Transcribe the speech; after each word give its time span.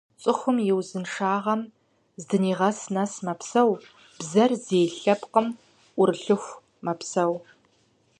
Цӏыхур 0.21 0.57
и 0.69 0.71
узыншагъэм 0.77 1.61
здихьым 2.21 2.75
нэс 2.93 3.13
мэпсэу, 3.25 3.71
бзэр 4.17 4.51
зей 4.65 4.87
лъэпкъым 4.99 5.47
ӏурылъыху 5.95 6.59
мэпсэу. 6.85 7.33